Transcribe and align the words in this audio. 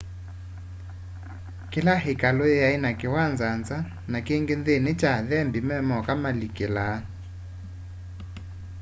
kĩla 1.71 1.95
ĩkalũ 2.11 2.45
yaĩ 2.61 2.77
na 2.83 2.91
kĩwanza 2.99 3.47
nza 3.59 3.77
na 4.11 4.17
kĩngĩ 4.25 4.55
nthĩnĩ 4.61 4.91
kya 4.99 5.11
athembĩ 5.19 5.59
memoka 5.67 6.13
malikĩlaa 6.21 6.97